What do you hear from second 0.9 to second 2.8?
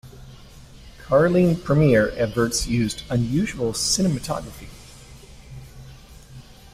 Carling Premier adverts